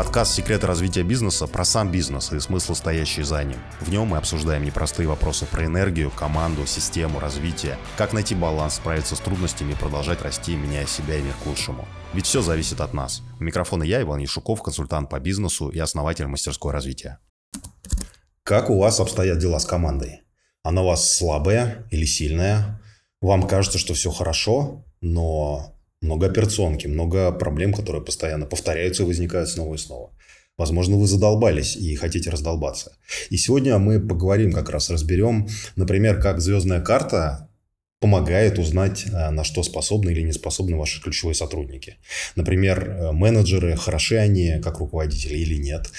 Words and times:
подкаст 0.00 0.32
«Секреты 0.32 0.66
развития 0.66 1.02
бизнеса» 1.02 1.46
про 1.46 1.62
сам 1.62 1.92
бизнес 1.92 2.32
и 2.32 2.40
смысл, 2.40 2.74
стоящий 2.74 3.22
за 3.22 3.44
ним. 3.44 3.58
В 3.82 3.90
нем 3.90 4.06
мы 4.06 4.16
обсуждаем 4.16 4.64
непростые 4.64 5.06
вопросы 5.06 5.44
про 5.44 5.66
энергию, 5.66 6.10
команду, 6.10 6.64
систему, 6.66 7.20
развитие, 7.20 7.76
как 7.98 8.14
найти 8.14 8.34
баланс, 8.34 8.76
справиться 8.76 9.14
с 9.14 9.20
трудностями 9.20 9.72
и 9.72 9.76
продолжать 9.76 10.22
расти, 10.22 10.56
меняя 10.56 10.86
себя 10.86 11.16
и 11.16 11.20
мир 11.20 11.34
к 11.34 11.46
лучшему. 11.46 11.86
Ведь 12.14 12.24
все 12.24 12.40
зависит 12.40 12.80
от 12.80 12.94
нас. 12.94 13.20
У 13.38 13.44
микрофона 13.44 13.82
я, 13.82 14.00
Иван 14.00 14.20
Яшуков, 14.20 14.62
консультант 14.62 15.10
по 15.10 15.20
бизнесу 15.20 15.68
и 15.68 15.78
основатель 15.78 16.26
мастерской 16.28 16.72
развития. 16.72 17.18
Как 18.42 18.70
у 18.70 18.78
вас 18.78 19.00
обстоят 19.00 19.38
дела 19.38 19.58
с 19.58 19.66
командой? 19.66 20.22
Она 20.62 20.80
у 20.80 20.86
вас 20.86 21.14
слабая 21.14 21.86
или 21.90 22.06
сильная? 22.06 22.80
Вам 23.20 23.46
кажется, 23.46 23.76
что 23.76 23.92
все 23.92 24.10
хорошо, 24.10 24.82
но 25.02 25.74
много 26.00 26.26
операционки, 26.26 26.86
много 26.86 27.30
проблем, 27.32 27.72
которые 27.72 28.02
постоянно 28.02 28.46
повторяются 28.46 29.02
и 29.02 29.06
возникают 29.06 29.48
снова 29.48 29.74
и 29.74 29.78
снова. 29.78 30.10
Возможно, 30.56 30.96
вы 30.96 31.06
задолбались 31.06 31.76
и 31.76 31.94
хотите 31.94 32.30
раздолбаться. 32.30 32.96
И 33.30 33.36
сегодня 33.36 33.78
мы 33.78 33.98
поговорим 33.98 34.52
как 34.52 34.68
раз, 34.70 34.90
разберем, 34.90 35.48
например, 35.76 36.20
как 36.20 36.40
звездная 36.40 36.80
карта 36.80 37.48
помогает 37.98 38.58
узнать, 38.58 39.06
э, 39.06 39.30
на 39.30 39.44
что 39.44 39.62
способны 39.62 40.10
или 40.10 40.22
не 40.22 40.32
способны 40.32 40.76
ваши 40.76 41.02
ключевые 41.02 41.34
сотрудники. 41.34 41.96
Например, 42.34 42.88
э, 42.88 43.12
менеджеры, 43.12 43.76
хороши 43.76 44.16
они 44.16 44.58
как 44.62 44.80
руководители 44.80 45.36
или 45.36 45.56
нет. 45.56 45.90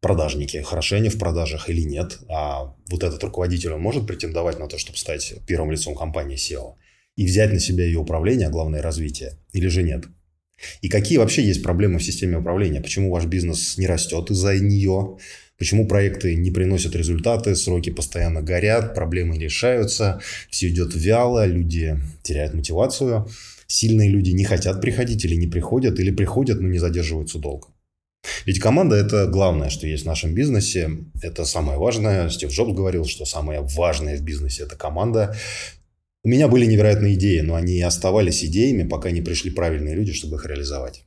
Продажники, 0.00 0.62
хороши 0.62 0.96
они 0.96 1.08
в 1.08 1.18
продажах 1.18 1.70
или 1.70 1.80
нет. 1.82 2.18
А 2.28 2.74
вот 2.90 3.02
этот 3.02 3.22
руководитель, 3.24 3.72
он 3.72 3.80
может 3.80 4.06
претендовать 4.06 4.58
на 4.58 4.68
то, 4.68 4.78
чтобы 4.78 4.98
стать 4.98 5.34
первым 5.46 5.72
лицом 5.72 5.94
компании 5.94 6.36
SEO 6.36 6.74
и 7.16 7.26
взять 7.26 7.52
на 7.52 7.58
себя 7.58 7.84
ее 7.84 7.98
управление, 7.98 8.48
а 8.48 8.50
главное 8.50 8.82
развитие, 8.82 9.32
или 9.52 9.68
же 9.68 9.82
нет? 9.82 10.04
И 10.80 10.88
какие 10.88 11.18
вообще 11.18 11.44
есть 11.44 11.62
проблемы 11.62 11.98
в 11.98 12.04
системе 12.04 12.38
управления? 12.38 12.80
Почему 12.80 13.10
ваш 13.10 13.26
бизнес 13.26 13.76
не 13.76 13.86
растет 13.86 14.30
из-за 14.30 14.58
нее? 14.58 15.18
Почему 15.58 15.86
проекты 15.86 16.34
не 16.36 16.50
приносят 16.50 16.94
результаты, 16.94 17.56
сроки 17.56 17.90
постоянно 17.90 18.42
горят, 18.42 18.94
проблемы 18.94 19.38
решаются, 19.38 20.20
все 20.50 20.68
идет 20.68 20.94
вяло, 20.94 21.46
люди 21.46 21.98
теряют 22.22 22.52
мотивацию, 22.52 23.26
сильные 23.66 24.10
люди 24.10 24.30
не 24.30 24.44
хотят 24.44 24.82
приходить 24.82 25.24
или 25.24 25.34
не 25.34 25.46
приходят, 25.46 25.98
или 25.98 26.10
приходят, 26.10 26.60
но 26.60 26.68
не 26.68 26.78
задерживаются 26.78 27.38
долго. 27.38 27.68
Ведь 28.44 28.58
команда– 28.58 28.96
это 28.96 29.26
главное, 29.26 29.70
что 29.70 29.86
есть 29.86 30.02
в 30.02 30.06
нашем 30.06 30.34
бизнесе. 30.34 30.90
Это 31.22 31.44
самое 31.44 31.78
важное. 31.78 32.28
Стив 32.28 32.50
Джобс 32.50 32.74
говорил, 32.74 33.04
что 33.04 33.24
самое 33.24 33.60
важное 33.60 34.16
в 34.16 34.22
бизнесе– 34.22 34.62
это 34.64 34.76
команда. 34.76 35.36
У 36.26 36.28
меня 36.28 36.48
были 36.48 36.66
невероятные 36.66 37.14
идеи, 37.14 37.38
но 37.38 37.54
они 37.54 37.80
оставались 37.80 38.44
идеями, 38.44 38.82
пока 38.82 39.12
не 39.12 39.22
пришли 39.22 39.48
правильные 39.48 39.94
люди, 39.94 40.12
чтобы 40.12 40.38
их 40.38 40.44
реализовать. 40.44 41.04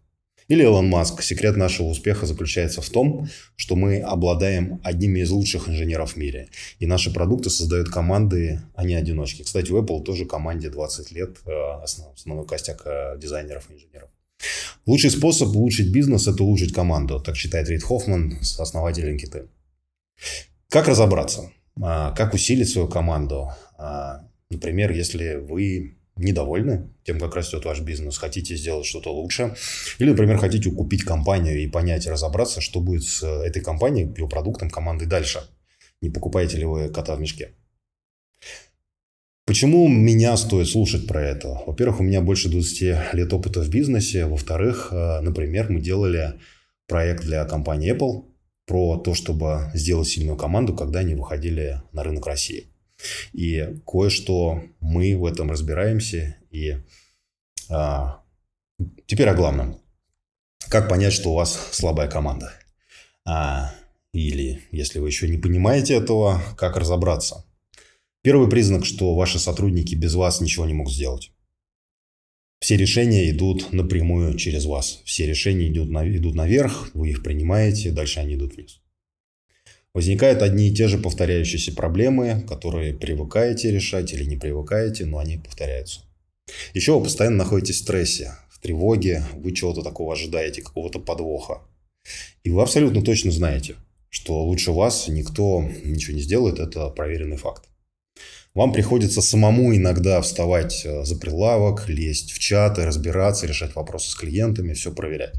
Или 0.47 0.63
Илон 0.63 0.87
Маск. 0.87 1.21
Секрет 1.21 1.57
нашего 1.57 1.87
успеха 1.87 2.25
заключается 2.25 2.81
в 2.81 2.89
том, 2.89 3.27
что 3.57 3.75
мы 3.75 3.99
обладаем 3.99 4.79
одними 4.81 5.19
из 5.19 5.29
лучших 5.29 5.67
инженеров 5.67 6.13
в 6.13 6.15
мире. 6.15 6.47
И 6.79 6.85
наши 6.87 7.13
продукты 7.13 7.49
создают 7.49 7.89
команды, 7.89 8.61
а 8.75 8.85
не 8.85 8.93
одиночки. 8.93 9.43
Кстати, 9.43 9.71
в 9.71 9.75
Apple 9.75 10.05
тоже 10.05 10.23
команде 10.23 10.69
20 10.69 11.11
лет, 11.11 11.35
э, 11.45 11.51
основной, 11.83 12.15
основной 12.15 12.47
костяк 12.47 12.83
э, 12.85 13.19
дизайнеров 13.19 13.69
и 13.69 13.73
инженеров. 13.73 14.09
Лучший 14.85 15.11
способ 15.11 15.49
улучшить 15.49 15.91
бизнес– 15.91 16.27
это 16.29 16.41
улучшить 16.45 16.71
команду. 16.71 17.19
Так 17.19 17.35
считает 17.35 17.67
Рид 17.67 17.83
Хоффман, 17.83 18.39
основатель 18.57 19.03
LinkedIn. 19.03 19.49
Как 20.69 20.87
разобраться? 20.87 21.51
А, 21.81 22.13
как 22.13 22.33
усилить 22.33 22.69
свою 22.69 22.87
команду? 22.87 23.49
Например, 24.49 24.91
если 24.91 25.35
вы 25.35 25.97
недовольны 26.15 26.89
тем, 27.03 27.19
как 27.19 27.35
растет 27.35 27.65
ваш 27.65 27.81
бизнес, 27.81 28.17
хотите 28.17 28.55
сделать 28.55 28.85
что-то 28.85 29.13
лучше, 29.13 29.55
или, 29.99 30.09
например, 30.09 30.37
хотите 30.37 30.71
купить 30.71 31.03
компанию 31.03 31.61
и 31.61 31.67
понять, 31.67 32.07
разобраться, 32.07 32.61
что 32.61 32.81
будет 32.81 33.03
с 33.03 33.23
этой 33.23 33.61
компанией, 33.61 34.07
ее 34.15 34.27
продуктом, 34.27 34.69
командой 34.69 35.05
дальше. 35.05 35.41
Не 36.01 36.09
покупаете 36.09 36.57
ли 36.57 36.65
вы 36.65 36.89
кота 36.89 37.15
в 37.15 37.19
мешке? 37.19 37.53
Почему 39.45 39.87
меня 39.87 40.37
стоит 40.37 40.67
слушать 40.67 41.07
про 41.07 41.23
это? 41.23 41.61
Во-первых, 41.65 42.01
у 42.01 42.03
меня 42.03 42.21
больше 42.21 42.49
20 42.49 43.13
лет 43.13 43.33
опыта 43.33 43.61
в 43.61 43.69
бизнесе. 43.69 44.25
Во-вторых, 44.25 44.89
э, 44.91 45.21
например, 45.21 45.71
мы 45.71 45.81
делали 45.81 46.35
проект 46.87 47.23
для 47.23 47.43
компании 47.45 47.91
Apple 47.95 48.25
про 48.67 48.97
то, 48.97 49.15
чтобы 49.15 49.71
сделать 49.73 50.07
сильную 50.07 50.37
команду, 50.37 50.75
когда 50.75 50.99
они 50.99 51.15
выходили 51.15 51.81
на 51.93 52.03
рынок 52.03 52.27
России. 52.27 52.68
И 53.33 53.79
кое-что 53.85 54.63
мы 54.79 55.15
в 55.17 55.25
этом 55.25 55.49
разбираемся. 55.49 56.37
И 56.51 56.77
а, 57.69 58.21
теперь 59.05 59.29
о 59.29 59.35
главном. 59.35 59.79
Как 60.69 60.89
понять, 60.89 61.13
что 61.13 61.31
у 61.31 61.35
вас 61.35 61.69
слабая 61.71 62.07
команда? 62.07 62.53
А, 63.25 63.73
или, 64.11 64.61
если 64.71 64.99
вы 64.99 65.07
еще 65.07 65.27
не 65.27 65.37
понимаете 65.37 65.95
этого, 65.95 66.41
как 66.57 66.77
разобраться? 66.77 67.45
Первый 68.21 68.49
признак, 68.49 68.85
что 68.85 69.15
ваши 69.15 69.39
сотрудники 69.39 69.95
без 69.95 70.15
вас 70.15 70.41
ничего 70.41 70.65
не 70.65 70.73
могут 70.73 70.93
сделать. 70.93 71.31
Все 72.59 72.75
решения 72.75 73.29
идут 73.29 73.71
напрямую 73.71 74.35
через 74.37 74.65
вас. 74.65 75.01
Все 75.05 75.25
решения 75.25 75.69
идут, 75.69 75.89
на, 75.89 76.07
идут 76.07 76.35
наверх, 76.35 76.89
вы 76.93 77.11
их 77.11 77.23
принимаете, 77.23 77.91
дальше 77.91 78.19
они 78.19 78.35
идут 78.35 78.55
вниз. 78.55 78.81
Возникают 79.93 80.41
одни 80.43 80.69
и 80.69 80.73
те 80.73 80.87
же 80.87 80.97
повторяющиеся 80.99 81.73
проблемы, 81.73 82.45
которые 82.47 82.93
привыкаете 82.93 83.71
решать 83.71 84.13
или 84.13 84.23
не 84.23 84.37
привыкаете, 84.37 85.05
но 85.05 85.17
они 85.17 85.37
повторяются. 85.37 86.01
Еще 86.73 86.93
вы 86.93 87.03
постоянно 87.03 87.37
находитесь 87.37 87.77
в 87.77 87.83
стрессе, 87.83 88.33
в 88.51 88.59
тревоге, 88.59 89.23
вы 89.33 89.51
чего-то 89.51 89.81
такого 89.81 90.13
ожидаете, 90.13 90.61
какого-то 90.61 90.99
подвоха. 90.99 91.61
И 92.43 92.49
вы 92.49 92.61
абсолютно 92.61 93.01
точно 93.01 93.31
знаете, 93.31 93.75
что 94.09 94.43
лучше 94.43 94.71
вас 94.71 95.07
никто 95.07 95.63
ничего 95.83 96.15
не 96.15 96.21
сделает, 96.21 96.59
это 96.59 96.89
проверенный 96.89 97.37
факт. 97.37 97.69
Вам 98.55 98.73
приходится 98.73 99.21
самому 99.21 99.75
иногда 99.75 100.21
вставать 100.21 100.83
э, 100.83 101.05
за 101.05 101.15
прилавок, 101.15 101.87
лезть 101.87 102.31
в 102.31 102.39
чаты, 102.39 102.83
разбираться, 102.83 103.45
решать 103.45 103.75
вопросы 103.75 104.09
с 104.09 104.15
клиентами, 104.15 104.73
все 104.73 104.91
проверять. 104.91 105.35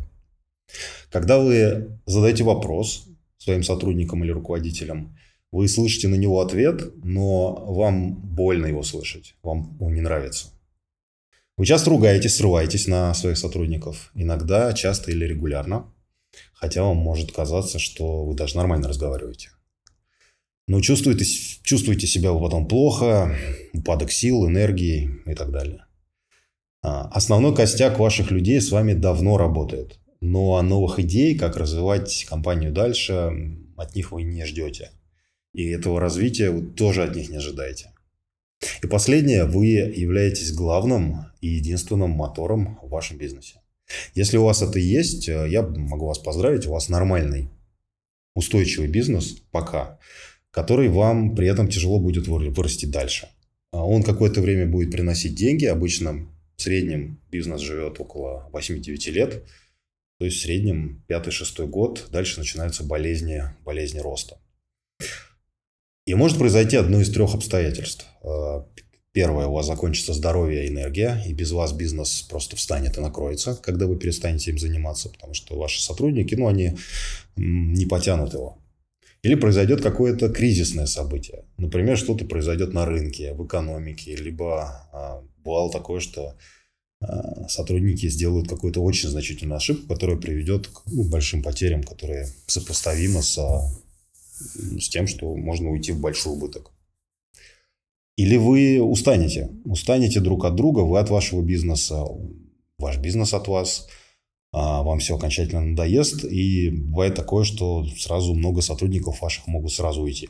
Когда 1.10 1.38
вы 1.38 1.98
задаете 2.06 2.44
вопрос, 2.44 3.09
своим 3.40 3.62
сотрудникам 3.62 4.22
или 4.22 4.30
руководителям, 4.30 5.16
вы 5.50 5.66
слышите 5.66 6.06
на 6.06 6.14
него 6.14 6.40
ответ, 6.40 6.94
но 7.02 7.52
вам 7.74 8.14
больно 8.14 8.66
его 8.66 8.82
слышать, 8.82 9.34
вам 9.42 9.76
он 9.80 9.94
не 9.94 10.00
нравится. 10.00 10.48
Вы 11.56 11.66
часто 11.66 11.90
ругаетесь, 11.90 12.36
срываетесь 12.36 12.86
на 12.86 13.12
своих 13.14 13.36
сотрудников, 13.36 14.10
иногда, 14.14 14.72
часто 14.72 15.10
или 15.10 15.24
регулярно, 15.24 15.92
хотя 16.54 16.84
вам 16.84 16.98
может 16.98 17.32
казаться, 17.32 17.78
что 17.78 18.24
вы 18.24 18.34
даже 18.34 18.56
нормально 18.56 18.88
разговариваете. 18.88 19.50
Но 20.68 20.80
чувствуете, 20.80 21.24
чувствуете 21.62 22.06
себя 22.06 22.32
потом 22.32 22.68
плохо, 22.68 23.36
упадок 23.72 24.12
сил, 24.12 24.46
энергии 24.46 25.10
и 25.26 25.34
так 25.34 25.50
далее. 25.50 25.84
А, 26.82 27.08
основной 27.08 27.54
костяк 27.54 27.98
ваших 27.98 28.30
людей 28.30 28.60
с 28.60 28.70
вами 28.70 28.92
давно 28.92 29.36
работает. 29.36 29.98
Но 30.20 30.60
новых 30.62 30.98
идей, 30.98 31.36
как 31.36 31.56
развивать 31.56 32.26
компанию 32.28 32.72
дальше, 32.72 33.58
от 33.76 33.94
них 33.94 34.12
вы 34.12 34.22
не 34.22 34.44
ждете. 34.44 34.90
И 35.54 35.66
этого 35.68 35.98
развития 35.98 36.50
вы 36.50 36.62
тоже 36.62 37.02
от 37.02 37.16
них 37.16 37.30
не 37.30 37.38
ожидаете. 37.38 37.92
И 38.82 38.86
последнее, 38.86 39.44
вы 39.44 39.66
являетесь 39.66 40.52
главным 40.52 41.26
и 41.40 41.48
единственным 41.48 42.10
мотором 42.10 42.78
в 42.82 42.90
вашем 42.90 43.16
бизнесе. 43.16 43.62
Если 44.14 44.36
у 44.36 44.44
вас 44.44 44.62
это 44.62 44.78
есть, 44.78 45.26
я 45.28 45.62
могу 45.62 46.06
вас 46.06 46.18
поздравить, 46.18 46.66
у 46.66 46.72
вас 46.72 46.88
нормальный, 46.88 47.48
устойчивый 48.34 48.88
бизнес 48.88 49.38
пока, 49.50 49.98
который 50.50 50.88
вам 50.88 51.34
при 51.34 51.48
этом 51.48 51.68
тяжело 51.68 51.98
будет 51.98 52.28
вырасти 52.28 52.86
дальше. 52.86 53.28
А 53.72 53.84
он 53.84 54.02
какое-то 54.02 54.42
время 54.42 54.66
будет 54.66 54.92
приносить 54.92 55.34
деньги, 55.34 55.64
обычно 55.64 56.28
в 56.56 56.62
среднем 56.62 57.18
бизнес 57.30 57.62
живет 57.62 57.98
около 58.00 58.48
8-9 58.52 59.10
лет, 59.10 59.44
то 60.20 60.26
есть 60.26 60.36
в 60.36 60.42
среднем 60.42 61.02
пятый-шестой 61.06 61.66
год 61.66 62.08
дальше 62.12 62.40
начинаются 62.40 62.84
болезни, 62.84 63.42
болезни 63.64 64.00
роста. 64.00 64.36
И 66.04 66.12
может 66.12 66.36
произойти 66.36 66.76
одно 66.76 67.00
из 67.00 67.10
трех 67.10 67.34
обстоятельств. 67.34 68.04
Э, 68.22 68.60
первое, 69.12 69.46
у 69.46 69.54
вас 69.54 69.64
закончится 69.64 70.12
здоровье 70.12 70.66
и 70.66 70.68
энергия, 70.68 71.24
и 71.26 71.32
без 71.32 71.52
вас 71.52 71.72
бизнес 71.72 72.20
просто 72.20 72.54
встанет 72.56 72.98
и 72.98 73.00
накроется, 73.00 73.54
когда 73.54 73.86
вы 73.86 73.98
перестанете 73.98 74.50
им 74.50 74.58
заниматься, 74.58 75.08
потому 75.08 75.32
что 75.32 75.56
ваши 75.58 75.82
сотрудники, 75.82 76.34
ну, 76.34 76.48
они 76.48 76.76
не 77.36 77.86
потянут 77.86 78.34
его. 78.34 78.58
Или 79.22 79.36
произойдет 79.36 79.80
какое-то 79.80 80.28
кризисное 80.28 80.84
событие. 80.84 81.46
Например, 81.56 81.96
что-то 81.96 82.26
произойдет 82.26 82.74
на 82.74 82.84
рынке, 82.84 83.32
в 83.32 83.46
экономике, 83.46 84.16
либо 84.16 84.86
а, 84.92 85.22
бывало 85.38 85.72
такое, 85.72 86.00
что 86.00 86.36
сотрудники 87.48 88.08
сделают 88.08 88.48
какую-то 88.48 88.82
очень 88.82 89.08
значительную 89.08 89.56
ошибку, 89.56 89.88
которая 89.88 90.16
приведет 90.16 90.68
к 90.68 90.82
ну, 90.86 91.04
большим 91.04 91.42
потерям, 91.42 91.82
которые 91.82 92.28
сопоставимы 92.46 93.22
со, 93.22 93.70
с 94.78 94.88
тем, 94.88 95.06
что 95.06 95.34
можно 95.34 95.70
уйти 95.70 95.92
в 95.92 96.00
большой 96.00 96.34
убыток. 96.34 96.70
Или 98.16 98.36
вы 98.36 98.82
устанете. 98.82 99.50
Устанете 99.64 100.20
друг 100.20 100.44
от 100.44 100.54
друга, 100.54 100.80
вы 100.80 100.98
от 100.98 101.08
вашего 101.08 101.42
бизнеса, 101.42 102.04
ваш 102.78 102.98
бизнес 102.98 103.32
от 103.32 103.48
вас. 103.48 103.88
а, 104.52 104.82
вам 104.82 104.98
все 104.98 105.16
окончательно 105.16 105.64
надоест, 105.64 106.24
и 106.24 106.70
бывает 106.70 107.14
такое, 107.14 107.44
что 107.44 107.86
сразу 107.96 108.34
много 108.34 108.60
сотрудников 108.60 109.22
ваших 109.22 109.46
могут 109.46 109.72
сразу 109.72 110.02
уйти. 110.02 110.28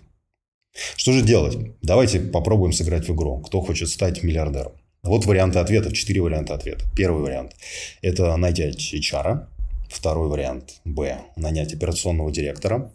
Что 0.96 1.12
же 1.12 1.22
делать? 1.22 1.56
Давайте 1.82 2.20
попробуем 2.20 2.72
сыграть 2.72 3.08
в 3.08 3.14
игру. 3.14 3.40
Кто 3.40 3.60
хочет 3.60 3.88
стать 3.88 4.22
миллиардером? 4.22 4.72
Вот 5.02 5.24
варианты 5.24 5.58
ответов, 5.58 5.94
четыре 5.94 6.20
варианта 6.20 6.54
ответа. 6.54 6.84
Первый 6.94 7.22
вариант– 7.22 7.56
это 8.02 8.36
нанять 8.36 8.92
HR. 8.94 9.46
Второй 9.88 10.28
вариант– 10.28 10.80
Б– 10.84 11.18
нанять 11.36 11.72
операционного 11.72 12.30
директора. 12.30 12.92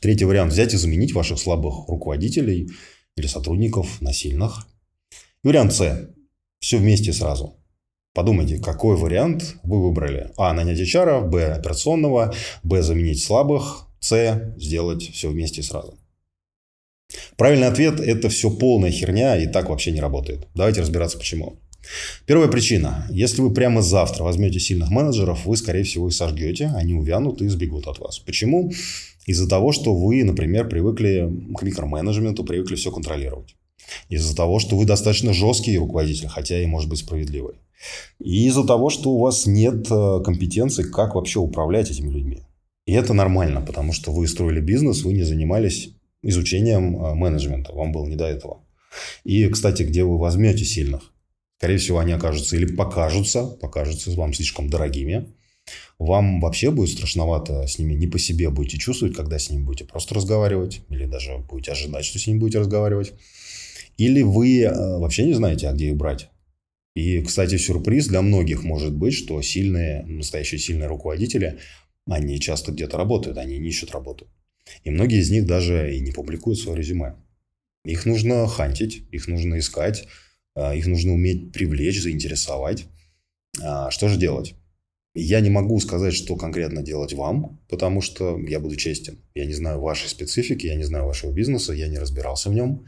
Третий 0.00 0.24
вариант– 0.24 0.52
взять 0.54 0.74
и 0.74 0.76
заменить 0.76 1.12
ваших 1.12 1.40
слабых 1.40 1.88
руководителей 1.88 2.70
или 3.16 3.26
сотрудников 3.26 4.00
на 4.00 4.12
сильных. 4.12 4.68
И 5.42 5.48
вариант 5.48 5.72
С– 5.74 6.08
все 6.60 6.78
вместе 6.78 7.12
сразу. 7.12 7.56
Подумайте, 8.14 8.58
какой 8.58 8.96
вариант 8.96 9.56
вы 9.64 9.82
выбрали. 9.82 10.30
А. 10.36 10.52
Нанять 10.52 10.78
HR, 10.78 11.28
Б. 11.28 11.52
Операционного, 11.52 12.32
Б. 12.62 12.82
Заменить 12.82 13.22
слабых, 13.22 13.88
С. 13.98 14.54
Сделать 14.56 15.02
все 15.02 15.30
вместе 15.30 15.62
сразу. 15.62 15.98
Правильный 17.36 17.66
ответ– 17.66 18.00
это 18.00 18.28
все 18.28 18.50
полная 18.50 18.90
херня 18.90 19.36
и 19.36 19.46
так 19.46 19.68
вообще 19.68 19.92
не 19.92 20.00
работает. 20.00 20.46
Давайте 20.54 20.80
разбираться 20.80 21.18
почему. 21.18 21.58
Первая 22.26 22.48
причина. 22.48 23.06
Если 23.10 23.40
вы 23.40 23.52
прямо 23.52 23.82
завтра 23.82 24.22
возьмете 24.22 24.60
сильных 24.60 24.90
менеджеров, 24.90 25.44
вы, 25.44 25.56
скорее 25.56 25.82
всего, 25.82 26.08
их 26.08 26.14
сожгете, 26.14 26.70
они 26.76 26.94
увянут 26.94 27.42
и 27.42 27.48
сбегут 27.48 27.86
от 27.88 27.98
вас. 27.98 28.18
Почему? 28.18 28.72
Из-за 29.26 29.48
того, 29.48 29.72
что 29.72 29.94
вы, 29.94 30.24
например, 30.24 30.68
привыкли 30.68 31.28
к 31.56 31.62
микроменеджменту, 31.62 32.44
привыкли 32.44 32.76
все 32.76 32.90
контролировать. 32.90 33.56
Из-за 34.08 34.34
того, 34.34 34.58
что 34.58 34.76
вы 34.76 34.84
достаточно 34.84 35.32
жесткий 35.32 35.76
руководитель, 35.76 36.28
хотя 36.28 36.60
и 36.60 36.66
может 36.66 36.88
быть 36.88 37.00
справедливый. 37.00 37.56
И 38.20 38.46
из-за 38.46 38.64
того, 38.64 38.90
что 38.90 39.10
у 39.10 39.18
вас 39.18 39.46
нет 39.46 39.86
э, 39.90 40.20
компетенции, 40.24 40.84
как 40.84 41.14
вообще 41.14 41.40
управлять 41.40 41.90
этими 41.90 42.10
людьми. 42.10 42.42
И 42.86 42.92
это 42.92 43.12
нормально, 43.12 43.60
потому 43.60 43.92
что 43.92 44.12
вы 44.12 44.26
строили 44.28 44.60
бизнес, 44.60 45.02
вы 45.02 45.12
не 45.12 45.24
занимались 45.24 45.90
изучением 46.22 46.96
э, 46.96 47.14
менеджмента. 47.14 47.72
Вам 47.72 47.92
было 47.92 48.06
не 48.06 48.16
до 48.16 48.26
этого. 48.26 48.64
И, 49.24 49.46
кстати, 49.48 49.82
где 49.82 50.04
вы 50.04 50.18
возьмете 50.18 50.64
сильных? 50.64 51.12
Скорее 51.58 51.78
всего, 51.78 51.98
они 51.98 52.12
окажутся 52.12 52.56
или 52.56 52.66
покажутся, 52.66 53.46
покажутся 53.46 54.10
вам 54.12 54.34
слишком 54.34 54.68
дорогими. 54.68 55.32
Вам 55.98 56.40
вообще 56.40 56.72
будет 56.72 56.90
страшновато 56.90 57.66
с 57.66 57.78
ними 57.78 57.94
не 57.94 58.08
по 58.08 58.18
себе 58.18 58.50
будете 58.50 58.78
чувствовать, 58.78 59.14
когда 59.14 59.38
с 59.38 59.48
ними 59.48 59.62
будете 59.62 59.84
просто 59.84 60.14
разговаривать, 60.16 60.80
или 60.88 61.06
даже 61.06 61.38
будете 61.38 61.72
ожидать, 61.72 62.04
что 62.04 62.18
с 62.18 62.26
ними 62.26 62.38
будете 62.38 62.58
разговаривать. 62.58 63.12
Или 63.96 64.22
вы 64.22 64.62
э, 64.62 64.98
вообще 64.98 65.24
не 65.24 65.34
знаете, 65.34 65.68
а 65.68 65.72
где 65.72 65.88
их 65.88 65.96
брать. 65.96 66.30
И, 66.94 67.22
кстати, 67.22 67.56
сюрприз 67.56 68.08
для 68.08 68.22
многих 68.22 68.64
может 68.64 68.92
быть, 68.92 69.14
что 69.14 69.40
сильные, 69.40 70.02
настоящие 70.04 70.58
сильные 70.58 70.88
руководители, 70.88 71.58
они 72.06 72.40
часто 72.40 72.72
где-то 72.72 72.98
работают, 72.98 73.38
они 73.38 73.58
не 73.58 73.68
ищут 73.68 73.92
работу. 73.92 74.26
И 74.84 74.90
многие 74.90 75.20
из 75.20 75.30
них 75.30 75.46
даже 75.46 75.94
и 75.94 76.00
не 76.00 76.12
публикуют 76.12 76.58
свое 76.58 76.78
резюме. 76.78 77.16
Их 77.84 78.06
нужно 78.06 78.46
хантить, 78.46 79.04
их 79.10 79.28
нужно 79.28 79.58
искать, 79.58 80.06
а, 80.54 80.74
их 80.74 80.86
нужно 80.86 81.12
уметь 81.12 81.52
привлечь, 81.52 82.00
заинтересовать. 82.00 82.86
А, 83.60 83.90
что 83.90 84.08
же 84.08 84.18
делать? 84.18 84.54
Я 85.14 85.40
не 85.40 85.50
могу 85.50 85.78
сказать, 85.78 86.14
что 86.14 86.36
конкретно 86.36 86.82
делать 86.82 87.12
вам, 87.12 87.60
потому 87.68 88.00
что 88.00 88.38
я 88.38 88.60
буду 88.60 88.76
честен. 88.76 89.18
Я 89.34 89.44
не 89.44 89.52
знаю 89.52 89.80
вашей 89.80 90.08
специфики, 90.08 90.66
я 90.66 90.74
не 90.74 90.84
знаю 90.84 91.04
вашего 91.04 91.32
бизнеса, 91.32 91.74
я 91.74 91.88
не 91.88 91.98
разбирался 91.98 92.48
в 92.48 92.54
нем, 92.54 92.86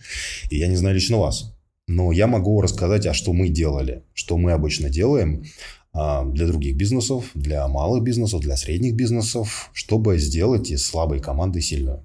и 0.50 0.56
я 0.56 0.68
не 0.68 0.76
знаю 0.76 0.94
лично 0.94 1.18
вас. 1.18 1.54
Но 1.86 2.12
я 2.12 2.26
могу 2.26 2.62
рассказать, 2.62 3.04
а 3.04 3.12
что 3.12 3.34
мы 3.34 3.50
делали, 3.50 4.04
что 4.14 4.38
мы 4.38 4.52
обычно 4.52 4.88
делаем, 4.88 5.44
для 5.94 6.46
других 6.48 6.76
бизнесов, 6.76 7.30
для 7.34 7.68
малых 7.68 8.02
бизнесов, 8.02 8.40
для 8.40 8.56
средних 8.56 8.94
бизнесов, 8.94 9.70
чтобы 9.72 10.18
сделать 10.18 10.70
из 10.70 10.84
слабой 10.84 11.20
команды 11.20 11.60
сильную. 11.60 12.04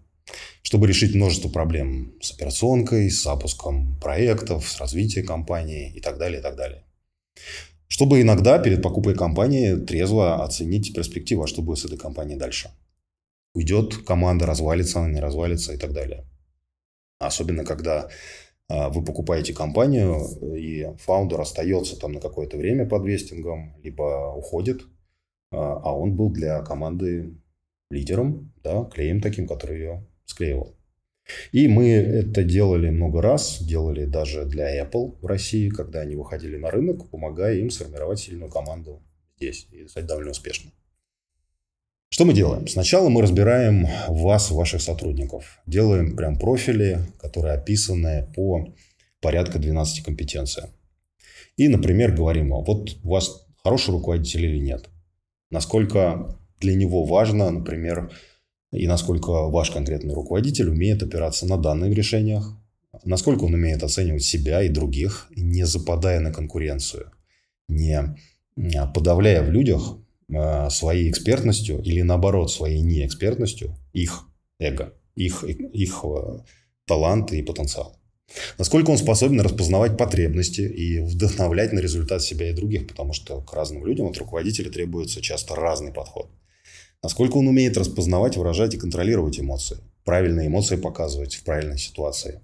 Чтобы 0.62 0.88
решить 0.88 1.16
множество 1.16 1.50
проблем 1.50 2.14
с 2.22 2.32
операционкой, 2.32 3.10
с 3.10 3.24
запуском 3.24 4.00
проектов, 4.00 4.70
с 4.70 4.78
развитием 4.80 5.26
компании 5.26 5.92
и 5.92 6.02
так 6.02 6.20
далее, 6.20 6.40
и 6.40 6.44
так 6.44 6.56
далее. 6.56 6.84
Чтобы 7.88 8.22
иногда 8.22 8.60
перед 8.60 8.84
покупкой 8.84 9.16
компании 9.16 9.76
трезво 9.76 10.44
оценить 10.44 10.94
перспективу, 10.94 11.44
а 11.44 11.48
что 11.48 11.64
будет 11.64 11.80
с 11.80 11.86
этой 11.86 11.98
компанией 11.98 12.38
дальше. 12.38 12.70
Уйдет 13.56 13.98
команда, 14.06 14.46
развалится 14.46 15.00
она, 15.00 15.10
не 15.10 15.20
развалится 15.20 15.74
и 15.74 15.78
так 15.78 15.94
далее. 15.94 16.28
Особенно, 17.18 17.66
когда 17.66 18.04
а, 18.04 18.10
вы 18.70 19.04
покупаете 19.04 19.54
компанию, 19.54 20.22
и 20.56 20.94
фаундер 21.00 21.42
остается 21.42 22.00
там 22.00 22.12
на 22.14 22.22
какое-то 22.22 22.56
время 22.56 22.88
под 22.88 23.04
вестингом, 23.04 23.74
либо 23.84 24.32
уходит, 24.36 24.84
а, 25.52 25.82
а 25.84 25.98
он 25.98 26.16
был 26.16 26.30
для 26.30 26.62
команды 26.62 27.34
лидером, 27.90 28.54
да, 28.64 28.86
клеем 28.86 29.22
таким, 29.22 29.48
который 29.48 29.80
ее 29.80 30.08
склеивал. 30.26 30.76
И 31.52 31.68
мы 31.68 31.90
это 31.92 32.44
делали 32.44 32.90
много 32.90 33.22
раз, 33.22 33.62
делали 33.62 34.06
даже 34.06 34.46
для 34.46 34.84
Apple 34.84 35.20
в 35.22 35.26
России, 35.26 35.70
когда 35.70 36.02
они 36.02 36.16
выходили 36.16 36.58
на 36.58 36.72
рынок, 36.72 37.10
помогая 37.10 37.56
им 37.56 37.70
сформировать 37.70 38.20
сильную 38.20 38.52
команду 38.52 39.02
здесь 39.38 39.68
и 39.72 39.88
стать 39.88 40.06
довольно 40.06 40.32
успешным. 40.32 40.74
Что 42.10 42.26
мы 42.26 42.34
делаем? 42.34 42.68
Сначала 42.68 43.08
мы 43.10 43.22
разбираем 43.22 43.88
вас, 44.08 44.50
ваших 44.52 44.82
сотрудников. 44.82 45.60
Делаем 45.68 46.16
прям 46.16 46.38
профили, 46.38 47.00
которые 47.20 47.54
описаны 47.54 48.28
по 48.36 48.74
порядка 49.22 49.60
12 49.60 50.04
компетенциям. 50.04 50.70
И, 51.56 51.68
например, 51.68 52.12
говорим, 52.14 52.50
вот 52.50 52.98
у 53.04 53.10
вас 53.10 53.46
хороший 53.64 53.92
руководитель 53.92 54.46
или 54.46 54.58
нет. 54.58 54.90
Насколько 55.52 56.36
для 56.60 56.74
него 56.74 57.06
важно, 57.06 57.52
например, 57.52 58.12
и 58.72 58.88
насколько 58.88 59.48
ваш 59.48 59.70
конкретный 59.72 60.14
руководитель 60.14 60.70
умеет 60.70 61.04
опираться 61.04 61.46
на 61.46 61.58
данные 61.58 61.92
в 61.92 61.94
решениях, 61.94 62.56
насколько 63.04 63.44
он 63.44 63.54
умеет 63.54 63.84
оценивать 63.84 64.24
себя 64.24 64.64
и 64.64 64.70
других, 64.70 65.28
не 65.36 65.64
западая 65.64 66.20
на 66.20 66.34
конкуренцию, 66.34 67.12
не 67.68 68.16
подавляя 68.94 69.44
в 69.44 69.52
людях 69.52 69.96
своей 70.70 71.10
экспертностью 71.10 71.82
или 71.82 72.02
наоборот 72.02 72.52
своей 72.52 72.82
неэкспертностью 72.82 73.76
их 73.94 74.28
эго, 74.60 74.94
их, 75.16 75.44
их 75.44 76.04
э, 76.04 76.40
таланты 76.86 77.40
и 77.40 77.44
потенциал. 77.44 77.96
Насколько 78.60 78.92
он 78.92 78.98
способен 78.98 79.42
распознавать 79.42 79.98
потребности 79.98 80.62
и 80.62 81.00
вдохновлять 81.00 81.74
на 81.74 81.80
результат 81.80 82.22
себя 82.22 82.50
и 82.50 82.54
других, 82.54 82.88
потому 82.88 83.14
что 83.14 83.42
к 83.42 83.54
разным 83.54 83.86
людям 83.86 84.08
от 84.08 84.18
руководителя 84.18 84.70
требуется 84.70 85.22
часто 85.22 85.56
разный 85.56 85.92
подход. 85.92 86.30
Насколько 87.02 87.38
он 87.38 87.48
умеет 87.48 87.78
распознавать, 87.78 88.38
выражать 88.38 88.76
и 88.76 88.78
контролировать 88.78 89.40
эмоции, 89.40 89.78
правильные 90.04 90.48
эмоции 90.48 90.76
показывать 90.76 91.36
в 91.36 91.44
правильной 91.44 91.80
ситуации. 91.80 92.42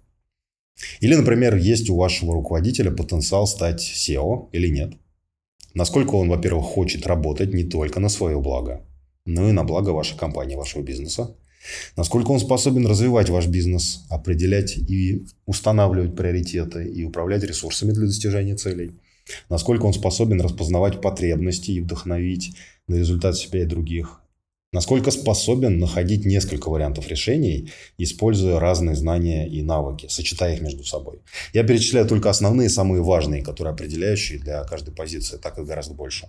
Или, 1.02 1.16
например, 1.16 1.56
есть 1.56 1.90
у 1.90 1.98
вашего 1.98 2.34
руководителя 2.34 2.90
потенциал 2.90 3.46
стать 3.46 3.82
SEO 3.82 4.50
или 4.54 4.70
нет– 4.70 4.94
Насколько 5.76 6.16
он, 6.16 6.30
во-первых, 6.30 6.66
хочет 6.66 7.06
работать 7.06 7.54
не 7.54 7.66
только 7.66 8.00
на 8.00 8.10
свое 8.10 8.40
благо, 8.40 8.82
но 9.26 9.50
и 9.50 9.52
на 9.52 9.66
благо 9.66 9.90
вашей 9.90 10.18
компании, 10.18 10.56
вашего 10.56 10.82
бизнеса. 10.82 11.36
Насколько 11.98 12.32
он 12.32 12.40
способен 12.40 12.88
развивать 12.88 13.30
ваш 13.30 13.48
бизнес, 13.48 14.06
определять 14.10 14.78
и 14.78 15.26
устанавливать 15.46 16.16
приоритеты 16.16 16.86
и 16.86 17.04
управлять 17.04 17.44
ресурсами 17.44 17.92
для 17.92 18.06
достижения 18.06 18.56
целей. 18.56 18.92
Насколько 19.50 19.86
он 19.86 19.94
способен 19.94 20.40
распознавать 20.40 21.02
потребности 21.02 21.72
и 21.72 21.82
вдохновить 21.82 22.56
на 22.88 22.96
результат 22.96 23.36
себя 23.36 23.64
и 23.64 23.66
других. 23.66 24.22
Насколько 24.76 25.10
способен 25.12 25.80
находить 25.80 26.26
несколько 26.26 26.68
вариантов 26.70 27.08
решений, 27.08 27.72
используя 27.98 28.60
разные 28.60 28.98
знания 28.98 29.48
и 29.48 29.62
навыки, 29.62 30.08
сочетая 30.10 30.56
их 30.56 30.62
между 30.62 30.84
собой. 30.84 31.22
Я 31.54 31.64
перечисляю 31.64 32.06
только 32.06 32.30
основные, 32.30 32.70
самые 32.70 33.02
важные, 33.02 33.42
которые 33.42 33.72
определяющие 33.72 34.38
для 34.38 34.66
каждой 34.66 34.94
позиции, 34.94 35.38
так 35.38 35.58
и 35.58 35.64
гораздо 35.64 35.94
больше. 35.94 36.28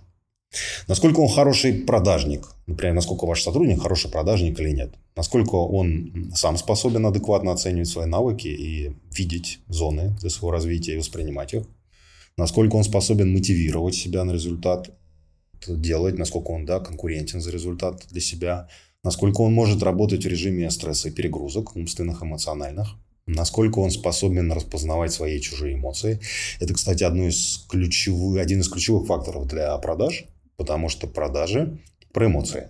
Насколько 0.87 1.19
он 1.19 1.27
хороший 1.27 1.73
продажник, 1.73 2.47
например, 2.67 2.93
насколько 2.95 3.25
ваш 3.25 3.43
сотрудник 3.43 3.81
хороший 3.81 4.09
продажник 4.09 4.57
или 4.61 4.71
нет. 4.71 4.93
Насколько 5.17 5.55
он 5.55 6.31
сам 6.33 6.55
способен 6.55 7.05
адекватно 7.05 7.51
оценивать 7.51 7.89
свои 7.89 8.05
навыки 8.05 8.47
и 8.47 8.93
видеть 9.11 9.59
зоны 9.67 10.15
для 10.21 10.29
своего 10.29 10.51
развития 10.51 10.93
и 10.93 10.99
воспринимать 10.99 11.53
их. 11.53 11.63
Насколько 12.37 12.77
он 12.77 12.85
способен 12.85 13.33
мотивировать 13.33 13.95
себя 13.95 14.23
на 14.23 14.31
результат 14.31 14.96
делать, 15.67 16.17
насколько 16.17 16.51
он 16.51 16.65
да, 16.65 16.79
конкурентен 16.79 17.41
за 17.41 17.51
результат 17.51 18.05
для 18.09 18.21
себя, 18.21 18.67
насколько 19.03 19.41
он 19.41 19.53
может 19.53 19.83
работать 19.83 20.25
в 20.25 20.27
режиме 20.27 20.69
стресса 20.69 21.09
и 21.09 21.11
перегрузок, 21.11 21.75
умственных, 21.75 22.23
эмоциональных, 22.23 22.95
насколько 23.25 23.79
он 23.79 23.91
способен 23.91 24.51
распознавать 24.51 25.11
свои 25.11 25.37
и 25.37 25.41
чужие 25.41 25.75
эмоции. 25.75 26.19
Это, 26.59 26.73
кстати, 26.73 27.03
одно 27.03 27.27
из 27.27 27.65
ключевых, 27.69 28.41
один 28.41 28.61
из 28.61 28.69
ключевых 28.69 29.07
факторов 29.07 29.47
для 29.47 29.77
продаж, 29.77 30.25
потому 30.55 30.89
что 30.89 31.07
продажи 31.07 31.79
про 32.13 32.27
эмоции. 32.27 32.69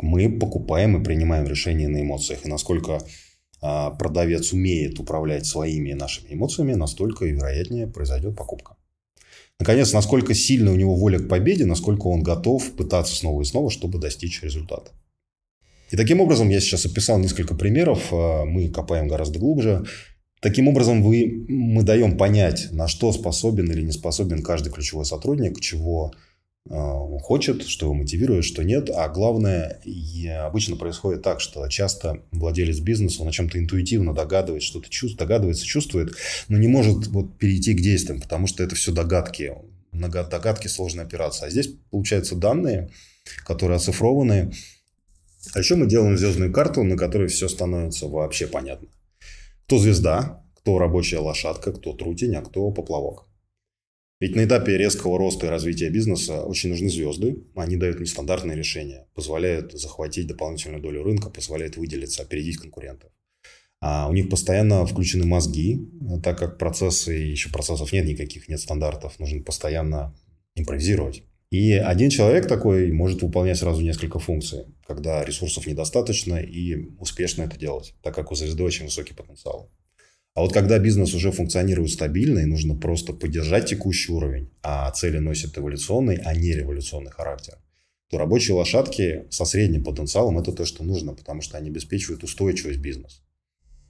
Мы 0.00 0.30
покупаем 0.38 1.00
и 1.00 1.04
принимаем 1.04 1.46
решения 1.46 1.88
на 1.88 2.00
эмоциях. 2.00 2.46
И 2.46 2.48
насколько 2.48 3.00
а, 3.60 3.90
продавец 3.90 4.52
умеет 4.52 5.00
управлять 5.00 5.46
своими 5.46 5.90
и 5.90 5.94
нашими 5.94 6.34
эмоциями, 6.34 6.74
настолько 6.74 7.24
и 7.24 7.32
вероятнее 7.32 7.88
произойдет 7.88 8.36
покупка. 8.36 8.77
Наконец, 9.60 9.92
насколько 9.92 10.34
сильно 10.34 10.70
у 10.70 10.76
него 10.76 10.94
воля 10.94 11.18
к 11.18 11.28
победе, 11.28 11.64
насколько 11.64 12.06
он 12.06 12.22
готов 12.22 12.72
пытаться 12.72 13.14
снова 13.14 13.42
и 13.42 13.44
снова, 13.44 13.70
чтобы 13.70 13.98
достичь 13.98 14.42
результата. 14.42 14.92
И 15.90 15.96
таким 15.96 16.20
образом, 16.20 16.48
я 16.48 16.60
сейчас 16.60 16.86
описал 16.86 17.18
несколько 17.18 17.54
примеров, 17.54 18.12
а, 18.12 18.44
мы 18.44 18.68
копаем 18.68 19.08
гораздо 19.08 19.38
глубже. 19.38 19.84
Таким 20.40 20.68
образом, 20.68 21.02
вы, 21.02 21.46
мы 21.48 21.82
даем 21.82 22.16
понять, 22.16 22.68
на 22.70 22.86
что 22.86 23.12
способен 23.12 23.70
или 23.72 23.82
не 23.82 23.90
способен 23.90 24.42
каждый 24.42 24.72
ключевой 24.72 25.04
сотрудник, 25.04 25.60
чего 25.60 26.12
хочет, 26.68 27.66
что 27.66 27.86
его 27.86 27.94
мотивирует, 27.94 28.44
что 28.44 28.62
нет. 28.62 28.90
А 28.90 29.08
главное, 29.08 29.80
обычно 30.40 30.76
происходит 30.76 31.22
так, 31.22 31.40
что 31.40 31.66
часто 31.68 32.22
владелец 32.32 32.80
бизнеса, 32.80 33.22
он 33.22 33.28
о 33.28 33.32
чем-то 33.32 33.58
интуитивно 33.58 34.14
догадывается, 34.14 34.68
что-то 34.68 34.88
чувствует, 34.88 35.18
догадывается, 35.18 35.64
чувствует, 35.64 36.14
но 36.48 36.58
не 36.58 36.68
может 36.68 37.06
вот 37.08 37.38
перейти 37.38 37.74
к 37.74 37.80
действиям, 37.80 38.20
потому 38.20 38.46
что 38.46 38.62
это 38.62 38.74
все 38.74 38.92
догадки. 38.92 39.54
Догадки 39.92 40.68
сложная 40.68 41.04
операция. 41.04 41.46
А 41.48 41.50
здесь, 41.50 41.70
получаются 41.90 42.36
данные, 42.36 42.90
которые 43.46 43.76
оцифрованы. 43.76 44.52
А 45.54 45.58
еще 45.58 45.76
мы 45.76 45.86
делаем 45.86 46.18
звездную 46.18 46.52
карту, 46.52 46.82
на 46.82 46.96
которой 46.96 47.28
все 47.28 47.48
становится 47.48 48.06
вообще 48.06 48.46
понятно. 48.46 48.88
Кто 49.66 49.78
звезда, 49.78 50.44
кто 50.56 50.78
рабочая 50.78 51.18
лошадка, 51.18 51.72
кто 51.72 51.94
трутень, 51.94 52.34
а 52.34 52.42
кто 52.42 52.70
поплавок. 52.70 53.27
Ведь 54.20 54.34
на 54.34 54.44
этапе 54.44 54.76
резкого 54.76 55.16
роста 55.16 55.46
и 55.46 55.50
развития 55.50 55.90
бизнеса 55.90 56.42
очень 56.42 56.70
нужны 56.70 56.90
звезды. 56.90 57.44
Они 57.54 57.76
дают 57.76 58.00
нестандартные 58.00 58.56
решения, 58.56 59.06
позволяют 59.14 59.72
захватить 59.72 60.26
дополнительную 60.26 60.82
долю 60.82 61.04
рынка, 61.04 61.30
позволяют 61.30 61.76
выделиться, 61.76 62.22
опередить 62.22 62.56
конкурентов. 62.56 63.12
А 63.80 64.08
у 64.08 64.12
них 64.12 64.28
постоянно 64.28 64.84
включены 64.86 65.24
мозги, 65.24 65.88
так 66.24 66.36
как 66.36 66.58
процессы, 66.58 67.12
еще 67.12 67.50
процессов 67.50 67.92
нет 67.92 68.06
никаких, 68.06 68.48
нет 68.48 68.58
стандартов, 68.58 69.20
нужно 69.20 69.40
постоянно 69.42 70.16
импровизировать. 70.56 71.22
И 71.50 71.72
один 71.72 72.10
человек 72.10 72.48
такой 72.48 72.90
может 72.92 73.22
выполнять 73.22 73.56
сразу 73.56 73.80
несколько 73.80 74.18
функций, 74.18 74.66
когда 74.84 75.24
ресурсов 75.24 75.66
недостаточно 75.66 76.34
и 76.34 76.88
успешно 76.98 77.44
это 77.44 77.56
делать, 77.56 77.94
так 78.02 78.14
как 78.16 78.32
у 78.32 78.34
звезды 78.34 78.64
очень 78.64 78.86
высокий 78.86 79.14
потенциал. 79.14 79.70
А 80.38 80.40
вот 80.40 80.52
когда 80.52 80.78
бизнес 80.78 81.14
уже 81.14 81.32
функционирует 81.32 81.90
стабильно 81.90 82.38
и 82.38 82.44
нужно 82.44 82.76
просто 82.76 83.12
поддержать 83.12 83.66
текущий 83.66 84.12
уровень, 84.12 84.50
а 84.62 84.88
цели 84.92 85.18
носят 85.18 85.58
эволюционный, 85.58 86.20
а 86.24 86.32
не 86.32 86.52
революционный 86.52 87.10
характер, 87.10 87.58
то 88.08 88.18
рабочие 88.18 88.54
лошадки 88.54 89.24
со 89.30 89.44
средним 89.44 89.82
потенциалом– 89.82 90.38
это 90.38 90.52
то, 90.52 90.64
что 90.64 90.84
нужно, 90.84 91.12
потому 91.14 91.40
что 91.40 91.58
они 91.58 91.70
обеспечивают 91.70 92.22
устойчивость 92.22 92.78
бизнеса. 92.78 93.20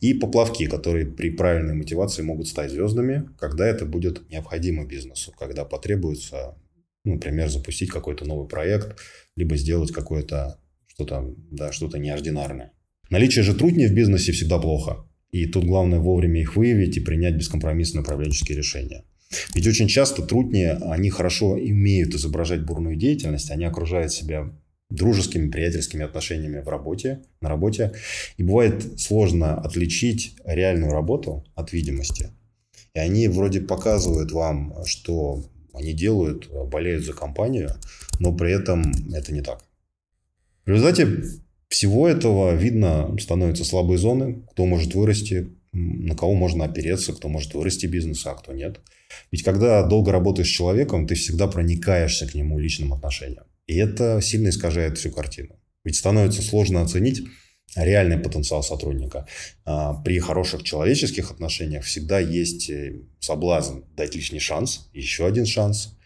И 0.01 0.15
поплавки, 0.15 0.65
которые 0.65 1.05
при 1.05 1.29
правильной 1.29 1.75
мотивации 1.75 2.23
могут 2.23 2.49
стать 2.49 2.71
звездами, 2.71 3.29
когда 3.39 3.69
это 3.69 3.85
будет 3.85 4.27
необходимо 4.31 4.87
бизнесу, 4.87 5.35
когда 5.39 5.67
потребуется, 5.67 6.57
ну, 7.05 7.17
например, 7.17 7.51
запустить 7.51 7.91
какой-то 7.91 8.25
новый 8.25 8.49
проект, 8.49 8.99
либо 9.37 9.55
сделать 9.59 9.93
какое-то 9.93 10.59
что-то 10.87 11.31
да, 11.51 11.73
что 11.73 11.95
неординарное. 11.95 12.73
Наличие 13.11 13.43
же 13.43 13.55
трудней 13.55 13.89
в 13.89 13.93
бизнесе 13.93 14.33
всегда 14.33 14.59
плохо. 14.59 15.05
И 15.31 15.47
тут 15.47 15.65
главное 15.65 15.99
вовремя 15.99 16.41
их 16.41 16.57
выявить 16.57 16.97
и 16.97 17.01
принять 17.01 17.35
бескомпромиссные 17.35 18.03
управленческие 18.03 18.57
решения. 18.57 19.05
Ведь 19.55 19.67
очень 19.67 19.89
часто 19.89 20.23
труднее, 20.23 20.79
они 20.83 21.11
хорошо 21.11 21.51
умеют 21.51 22.15
изображать 22.15 22.65
бурную 22.65 22.97
деятельность, 22.97 23.51
они 23.51 23.65
окружают 23.65 24.13
себя 24.13 24.51
дружескими, 24.91 25.51
приятельскими 25.51 26.05
отношениями 26.05 26.61
в 26.61 26.69
работе, 26.69 27.21
на 27.41 27.49
работе. 27.49 27.93
И 28.39 28.43
бывает 28.43 28.99
сложно 28.99 29.61
отличить 29.61 30.35
реальную 30.45 30.93
работу 30.93 31.45
от 31.55 31.73
видимости. 31.73 32.31
И 32.95 32.99
они 32.99 33.29
вроде 33.29 33.61
показывают 33.61 34.33
вам, 34.33 34.75
что 34.87 35.45
они 35.75 35.93
делают, 35.93 36.49
болеют 36.69 37.05
за 37.05 37.13
компанию, 37.13 37.71
но 38.19 38.35
при 38.35 38.53
этом 38.53 38.93
это 39.13 39.33
не 39.33 39.43
так. 39.43 39.63
В 40.65 40.71
результате 40.71 41.23
всего 41.69 42.09
этого 42.09 42.55
видно 42.55 43.15
становятся 43.21 43.65
слабые 43.65 43.99
зоны, 43.99 44.43
кто 44.51 44.67
может 44.67 44.95
вырасти, 44.95 45.49
на 45.73 46.17
кого 46.17 46.35
можно 46.35 46.65
опереться, 46.65 47.13
кто 47.13 47.29
может 47.29 47.55
вырасти 47.55 47.87
бизнес, 47.87 48.27
а 48.27 48.35
кто 48.35 48.53
нет. 48.53 48.81
Ведь 49.31 49.43
когда 49.43 49.83
долго 49.87 50.13
работаешь 50.13 50.49
с 50.49 50.53
человеком, 50.53 51.07
ты 51.07 51.15
всегда 51.15 51.47
проникаешься 51.47 52.27
к 52.27 52.35
нему 52.35 52.59
личным 52.59 52.93
отношениям. 52.93 53.45
И 53.67 53.77
это 53.77 54.21
сильно 54.23 54.49
искажает 54.49 54.99
всю 54.99 55.11
картину. 55.11 55.57
Ведь 55.85 55.97
становится 55.97 56.43
сложно 56.43 56.83
оценить 56.83 57.23
реальный 57.77 58.19
потенциал 58.19 58.63
сотрудника. 58.63 59.27
А, 59.65 59.95
при 59.95 60.19
хороших 60.19 60.63
человеческих 60.63 61.31
отношениях 61.31 61.85
всегда 61.85 62.19
есть 62.19 62.71
э, 62.71 63.03
соблазн 63.21 63.81
дать 63.95 64.15
лишний 64.15 64.41
шанс, 64.41 64.89
еще 64.93 65.27
один 65.27 65.45
шанс, 65.45 65.97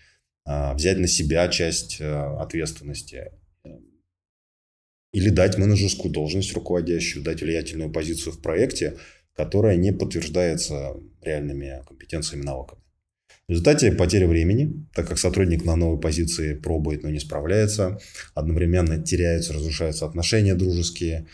а, 0.45 0.75
взять 0.75 0.99
на 0.99 1.07
себя 1.07 1.49
часть 1.49 1.99
э, 2.00 2.37
ответственности 2.38 3.31
или 5.12 5.28
дать 5.28 5.59
менеджерскую 5.59 6.12
должность 6.12 6.52
руководящую, 6.54 7.25
дать 7.25 7.42
влиятельную 7.42 7.90
позицию 7.90 8.33
в 8.33 8.40
проекте, 8.40 8.97
которая 9.35 9.76
не 9.76 9.92
подтверждается 9.92 10.97
реальными 11.23 11.83
компетенциями, 11.87 12.45
навыками. 12.45 12.83
В 13.49 13.50
результате 13.50 13.92
потеря 13.92 14.28
времени, 14.28 14.87
так 14.95 15.09
как 15.09 15.19
сотрудник 15.19 15.64
на 15.64 15.76
новой 15.76 16.00
позиции 16.00 16.54
пробует, 16.54 17.02
но 17.02 17.11
не 17.11 17.19
справляется, 17.19 17.99
одновременно 18.35 19.02
теряются, 19.02 19.52
разрушаются 19.52 20.07
отношения 20.07 20.54
дружеские, 20.54 21.26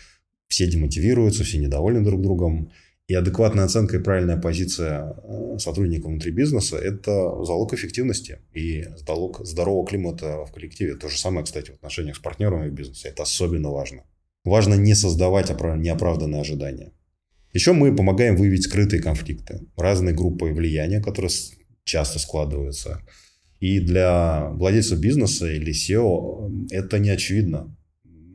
все 0.48 0.66
демотивируются, 0.66 1.44
все 1.44 1.58
недовольны 1.58 2.02
друг 2.02 2.22
другом, 2.22 2.72
и 3.08 3.14
адекватная 3.14 3.64
оценка 3.64 3.96
и 3.96 4.02
правильная 4.02 4.36
позиция 4.36 5.16
э, 5.16 5.58
сотрудника 5.58 6.08
внутри 6.08 6.30
бизнеса– 6.30 6.76
это 6.78 7.42
залог 7.42 7.72
эффективности 7.72 8.38
и 8.52 8.84
залог 9.06 9.40
здорового 9.46 9.86
климата 9.86 10.44
в 10.44 10.52
коллективе. 10.52 10.94
То 10.94 11.08
же 11.08 11.18
самое, 11.18 11.44
кстати, 11.44 11.70
в 11.70 11.74
отношениях 11.76 12.16
с 12.16 12.20
партнерами 12.20 12.68
в 12.68 12.74
бизнесе. 12.74 13.08
Это 13.08 13.22
особенно 13.22 13.70
важно. 13.70 14.02
Важно 14.44 14.74
не 14.74 14.94
создавать 14.94 15.48
неоправданные 15.48 16.42
ожидания. 16.42 16.92
Еще 17.54 17.72
мы 17.72 17.96
помогаем 17.96 18.36
выявить 18.36 18.64
скрытые 18.64 19.00
конфликты, 19.00 19.62
разные 19.76 20.14
группы 20.14 20.52
влияния, 20.52 21.00
которые 21.00 21.30
часто 21.84 22.18
складываются. 22.18 23.00
И 23.58 23.80
для 23.80 24.50
владельцев 24.50 25.00
бизнеса 25.00 25.50
или 25.50 25.72
SEO 25.72 26.68
это 26.70 26.98
не 26.98 27.08
очевидно 27.08 27.74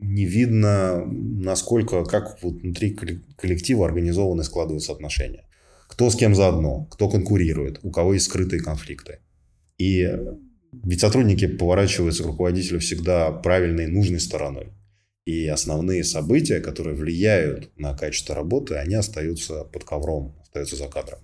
не 0.00 0.24
видно, 0.26 1.04
насколько, 1.06 2.04
как 2.04 2.42
вот 2.42 2.54
внутри 2.62 2.96
коллектива 3.36 3.86
организованы 3.86 4.44
складываются 4.44 4.92
отношения. 4.92 5.44
Кто 5.88 6.10
с 6.10 6.16
кем 6.16 6.34
заодно, 6.34 6.86
кто 6.86 7.08
конкурирует, 7.08 7.80
у 7.82 7.90
кого 7.90 8.14
есть 8.14 8.26
скрытые 8.26 8.62
конфликты. 8.62 9.20
И 9.78 10.08
ведь 10.82 11.00
сотрудники 11.00 11.46
поворачиваются 11.46 12.22
к 12.22 12.26
руководителю 12.26 12.80
всегда 12.80 13.30
правильной, 13.30 13.86
нужной 13.86 14.20
стороной. 14.20 14.72
И 15.24 15.46
основные 15.46 16.04
события, 16.04 16.60
которые 16.60 16.96
влияют 16.96 17.70
на 17.78 17.96
качество 17.96 18.34
работы, 18.34 18.74
они 18.74 18.94
остаются 18.94 19.64
под 19.64 19.84
ковром, 19.84 20.36
остаются 20.42 20.76
за 20.76 20.88
кадром. 20.88 21.20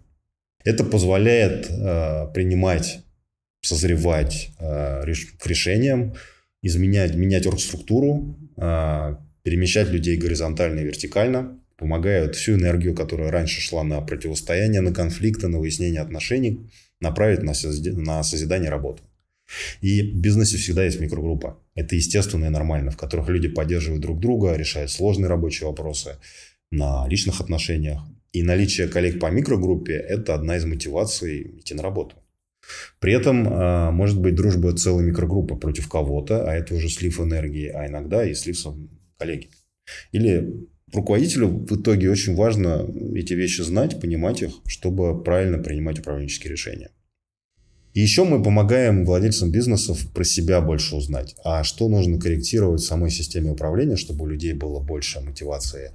Это 0.64 0.84
позволяет 0.84 1.70
э, 1.70 2.26
принимать, 2.32 3.00
созревать 3.60 4.50
э, 4.58 5.04
реш, 5.04 5.34
к 5.38 5.46
решениям, 5.46 6.14
изменять, 6.62 7.14
менять 7.14 7.46
оргструктуру, 7.46 8.36
а, 8.56 9.20
перемещать 9.42 9.88
людей 9.88 10.16
горизонтально 10.16 10.80
и 10.80 10.84
вертикально, 10.84 11.58
помогают 11.76 12.36
всю 12.36 12.54
энергию, 12.54 12.94
которая 12.94 13.30
раньше 13.30 13.60
шла 13.60 13.82
на 13.82 14.00
противостояние, 14.02 14.82
на 14.82 14.92
конфликты, 14.92 15.48
на 15.48 15.58
выяснение 15.58 16.02
отношений, 16.02 16.70
направить 17.00 17.42
на, 17.42 17.52
на 18.02 18.22
созидание 18.22 18.70
работы. 18.70 19.02
И 19.80 20.02
в 20.02 20.20
бизнесе 20.20 20.58
всегда 20.58 20.84
есть 20.84 21.00
микрогруппа. 21.00 21.58
Это 21.74 21.96
естественно 21.96 22.44
и 22.44 22.50
нормально, 22.50 22.90
в 22.90 22.96
которых 22.96 23.28
люди 23.28 23.48
поддерживают 23.48 24.02
друг 24.02 24.20
друга, 24.20 24.54
решают 24.54 24.90
сложные 24.90 25.28
рабочие 25.28 25.68
вопросы 25.68 26.16
на 26.70 27.06
личных 27.08 27.40
отношениях. 27.40 28.02
И 28.32 28.42
наличие 28.42 28.86
коллег 28.86 29.18
по 29.18 29.30
микрогруппе– 29.30 29.94
это 30.08 30.34
одна 30.34 30.56
из 30.56 30.64
мотиваций 30.64 31.58
идти 31.58 31.74
на 31.74 31.82
работу. 31.82 32.16
При 32.98 33.12
этом 33.12 33.46
э, 33.46 33.90
может 33.90 34.20
быть 34.20 34.34
дружба 34.34 34.76
целой 34.76 35.04
микрогруппы 35.04 35.56
против 35.56 35.88
кого-то, 35.88 36.48
а 36.48 36.54
это 36.54 36.74
уже 36.74 36.88
слив 36.88 37.20
энергии, 37.20 37.68
а 37.68 37.86
иногда 37.86 38.24
и 38.24 38.34
слив 38.34 38.58
коллеги. 39.18 39.50
Или 40.12 40.68
руководителю 40.92 41.48
в 41.48 41.80
итоге 41.80 42.10
очень 42.10 42.34
важно 42.34 42.86
эти 43.14 43.34
вещи 43.34 43.62
знать, 43.62 44.00
понимать 44.00 44.42
их, 44.42 44.50
чтобы 44.66 45.22
правильно 45.22 45.58
принимать 45.58 45.98
управленческие 45.98 46.52
решения. 46.52 46.90
И 47.92 48.00
еще 48.00 48.24
мы 48.24 48.42
помогаем 48.42 49.04
владельцам 49.04 49.50
бизнесов 49.50 50.12
про 50.12 50.22
себя 50.22 50.60
больше 50.60 50.94
узнать. 50.94 51.34
А 51.44 51.64
что 51.64 51.88
нужно 51.88 52.20
корректировать 52.20 52.80
в 52.80 52.86
самой 52.86 53.10
системе 53.10 53.50
управления, 53.50 53.96
чтобы 53.96 54.24
у 54.24 54.28
людей 54.28 54.52
было 54.52 54.78
больше 54.78 55.20
мотивации 55.20 55.90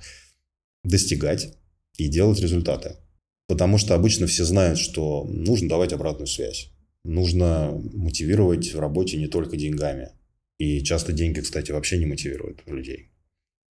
достигать 0.83 1.55
и 1.97 2.09
делать 2.09 2.41
результаты. 2.41 2.97
Потому 3.47 3.77
что 3.77 3.95
обычно 3.95 4.27
все 4.27 4.43
знают, 4.43 4.79
что 4.79 5.23
нужно 5.25 5.69
давать 5.69 5.93
обратную 5.93 6.27
связь. 6.27 6.71
Нужно 7.03 7.79
мотивировать 7.93 8.73
в 8.73 8.79
работе 8.79 9.17
не 9.17 9.27
только 9.27 9.57
деньгами. 9.57 10.09
И 10.57 10.81
часто 10.83 11.13
деньги, 11.13 11.41
кстати, 11.41 11.71
вообще 11.71 11.97
не 11.97 12.05
мотивируют 12.05 12.63
людей. 12.65 13.11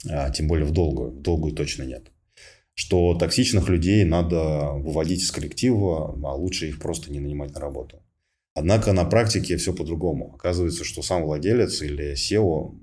А, 0.09 0.31
тем 0.31 0.47
более 0.47 0.66
в 0.66 0.73
долгую. 0.73 1.11
В 1.11 1.23
долгую 1.23 1.54
точно 1.54 1.83
нет. 1.85 2.11
Что 2.75 3.14
токсичных 3.14 3.69
людей 3.69 4.04
надо 4.04 4.73
выводить 4.73 5.23
из 5.23 5.31
коллектива, 5.31 6.12
а 6.12 6.35
лучше 6.35 6.69
их 6.69 6.78
просто 6.78 7.11
не 7.11 7.21
нанимать 7.21 7.54
на 7.54 7.61
работу. 7.61 8.02
Однако 8.54 8.93
на 8.93 9.04
практике 9.04 9.57
все 9.57 9.75
по-другому. 9.75 10.35
Оказывается, 10.35 10.85
что 10.85 11.02
сам 11.02 11.25
владелец 11.25 11.83
или 11.83 12.14
SEO 12.14 12.78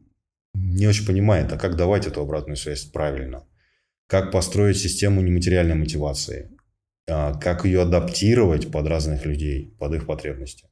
не 0.54 0.88
очень 0.88 1.06
понимает, 1.06 1.52
а 1.54 1.58
как 1.58 1.78
давать 1.78 2.08
эту 2.08 2.22
обратную 2.22 2.58
связь 2.58 2.84
правильно. 2.84 3.46
Как 4.08 4.32
построить 4.32 4.78
систему 4.78 5.22
нематериальной 5.22 5.76
мотивации. 5.76 6.52
А, 7.14 7.34
как 7.34 7.66
ее 7.66 7.82
адаптировать 7.82 8.72
под 8.72 8.88
разных 8.88 9.26
людей, 9.26 9.74
под 9.78 9.94
их 9.96 10.06
потребности. 10.06 10.66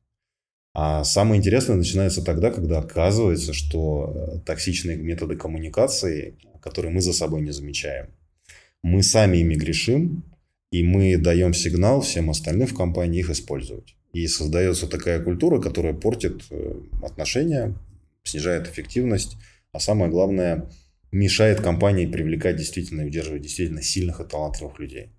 А 0.73 1.03
самое 1.03 1.39
интересное 1.39 1.75
начинается 1.75 2.23
тогда, 2.23 2.49
когда 2.49 2.79
оказывается, 2.79 3.51
что 3.51 4.13
э, 4.15 4.39
токсичные 4.45 4.95
методы 4.95 5.35
коммуникации, 5.35 6.37
которые 6.61 6.93
мы 6.93 7.01
за 7.01 7.11
собой 7.11 7.41
не 7.41 7.51
замечаем, 7.51 8.07
мы 8.81 9.03
сами 9.03 9.37
ими 9.37 9.55
грешим, 9.55 10.23
и 10.71 10.81
мы 10.81 11.17
даем 11.17 11.53
сигнал 11.53 11.99
всем 12.01 12.29
остальным 12.29 12.67
в 12.67 12.75
компании 12.75 13.19
их 13.19 13.29
использовать. 13.29 13.95
И 14.13 14.25
создается 14.27 14.87
такая 14.87 15.21
культура, 15.21 15.59
которая 15.59 15.93
портит 15.93 16.43
э, 16.51 16.79
отношения, 17.03 17.75
снижает 18.23 18.69
эффективность, 18.69 19.35
а 19.73 19.81
самое 19.81 20.09
главное, 20.09 20.69
мешает 21.11 21.59
компании 21.59 22.05
привлекать 22.05 22.55
действительно 22.55 23.01
и 23.01 23.07
удерживать 23.07 23.41
действительно 23.41 23.81
сильных 23.81 24.21
и 24.21 24.23
талантливых 24.23 24.79
людей. 24.79 25.09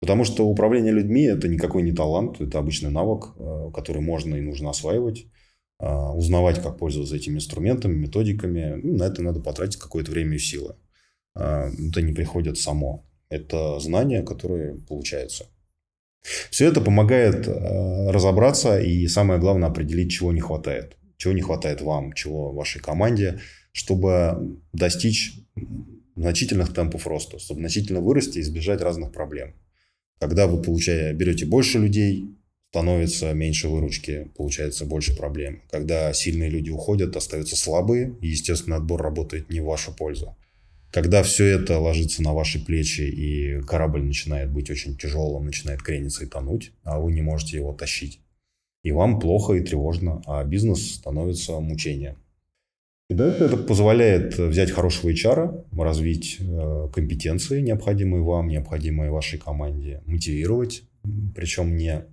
Потому 0.00 0.24
что 0.24 0.46
управление 0.46 0.92
людьми– 0.92 1.22
это 1.24 1.48
никакой 1.48 1.82
не 1.82 1.92
талант, 1.92 2.40
это 2.40 2.58
обычный 2.58 2.90
навык, 2.90 3.34
э, 3.38 3.70
который 3.74 4.02
можно 4.02 4.34
и 4.34 4.40
нужно 4.40 4.70
осваивать, 4.70 5.26
э, 5.80 5.86
узнавать, 5.86 6.62
как 6.62 6.78
пользоваться 6.78 7.16
этими 7.16 7.36
инструментами, 7.36 7.94
методиками. 7.94 8.80
Ну, 8.82 8.96
на 8.96 9.04
это 9.04 9.22
надо 9.22 9.40
потратить 9.40 9.78
какое-то 9.78 10.10
время 10.10 10.36
и 10.36 10.38
силы. 10.38 10.76
Это 11.34 12.00
не 12.00 12.14
приходит 12.14 12.58
само. 12.58 13.04
Это 13.28 13.78
знания, 13.78 14.22
которые 14.22 14.76
получаются. 14.88 15.46
Все 16.50 16.66
это 16.66 16.80
помогает 16.80 17.46
э, 17.46 18.10
разобраться 18.10 18.80
и, 18.80 19.06
самое 19.06 19.40
главное, 19.40 19.68
определить, 19.68 20.10
чего 20.10 20.32
не 20.32 20.40
хватает. 20.40 20.96
Чего 21.16 21.32
не 21.32 21.40
хватает 21.40 21.80
вам, 21.80 22.12
чего 22.12 22.52
вашей 22.52 22.80
команде, 22.80 23.40
чтобы 23.72 24.58
достичь 24.72 25.40
значительных 26.16 26.72
темпов 26.72 27.06
роста, 27.06 27.38
чтобы 27.38 27.60
значительно 27.60 28.00
вырасти 28.00 28.38
и 28.38 28.40
избежать 28.40 28.80
разных 28.80 29.12
проблем. 29.12 29.54
Когда 30.18 30.46
вы 30.46 30.62
получаете, 30.62 31.16
берете 31.16 31.46
больше 31.46 31.78
людей, 31.78 32.36
становится 32.70 33.32
меньше 33.32 33.68
выручки, 33.68 34.30
получается 34.36 34.84
больше 34.84 35.16
проблем. 35.16 35.62
Когда 35.70 36.12
сильные 36.12 36.50
люди 36.50 36.70
уходят, 36.70 37.16
остаются 37.16 37.56
слабые, 37.56 38.14
и, 38.20 38.28
естественно, 38.28 38.76
отбор 38.76 39.02
работает 39.02 39.50
не 39.50 39.60
в 39.60 39.64
вашу 39.64 39.94
пользу. 39.94 40.36
Когда 40.92 41.22
все 41.22 41.46
это 41.46 41.78
ложится 41.78 42.22
на 42.22 42.32
ваши 42.32 42.64
плечи, 42.64 43.02
и 43.02 43.60
корабль 43.62 44.02
начинает 44.02 44.50
быть 44.50 44.70
очень 44.70 44.96
тяжелым, 44.96 45.46
начинает 45.46 45.82
крениться 45.82 46.24
и 46.24 46.28
тонуть, 46.28 46.72
а 46.84 47.00
вы 47.00 47.12
не 47.12 47.22
можете 47.22 47.56
его 47.56 47.72
тащить. 47.72 48.20
И 48.82 48.92
вам 48.92 49.20
плохо 49.20 49.54
и 49.54 49.62
тревожно, 49.62 50.22
а 50.26 50.44
бизнес 50.44 50.94
становится 50.94 51.58
мучением. 51.60 52.16
И 53.08 53.14
дальше 53.14 53.44
это 53.44 53.56
позволяет 53.56 54.36
взять 54.36 54.72
хорошего 54.72 55.10
HR, 55.10 55.66
развить 55.76 56.38
э, 56.40 56.88
компетенции, 56.92 57.60
необходимые 57.60 58.24
вам, 58.24 58.48
необходимые 58.48 59.12
вашей 59.12 59.38
команде, 59.38 60.02
мотивировать, 60.06 60.82
причем 61.34 61.76
не 61.76 62.04